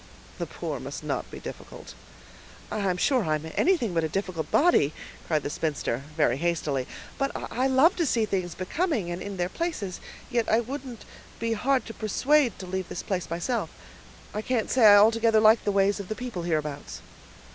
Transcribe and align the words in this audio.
"The 0.39 0.47
poor 0.47 0.79
must 0.79 1.03
not 1.03 1.29
be 1.29 1.37
difficult." 1.39 1.93
"I'm 2.71 2.97
sure 2.97 3.23
I'm 3.23 3.45
anything 3.53 3.93
but 3.93 4.03
a 4.03 4.09
difficult 4.09 4.49
body," 4.49 4.93
cried 5.27 5.43
the 5.43 5.49
spinster, 5.51 6.01
very 6.17 6.37
hastily; 6.37 6.87
"but 7.19 7.29
I 7.53 7.67
love 7.67 7.95
to 7.97 8.07
see 8.07 8.25
things 8.25 8.55
becoming, 8.55 9.11
and 9.11 9.21
in 9.21 9.37
their 9.37 9.47
places; 9.47 9.99
yet 10.31 10.49
I 10.49 10.59
wouldn't 10.59 11.05
be 11.37 11.53
hard 11.53 11.85
to 11.85 11.93
persuade 11.93 12.57
to 12.57 12.65
leave 12.65 12.89
this 12.89 13.03
place 13.03 13.29
myself. 13.29 13.69
I 14.33 14.41
can't 14.41 14.71
say 14.71 14.87
I 14.87 14.95
altogether 14.95 15.39
like 15.39 15.65
the 15.65 15.71
ways 15.71 15.99
of 15.99 16.07
the 16.07 16.15
people 16.15 16.41
hereabouts." 16.41 17.01